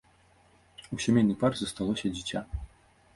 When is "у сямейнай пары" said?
0.95-1.55